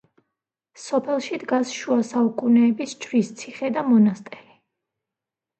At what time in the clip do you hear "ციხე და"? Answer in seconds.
3.43-3.85